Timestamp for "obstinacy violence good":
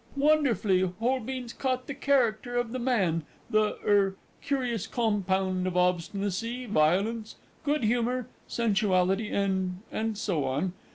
5.77-7.83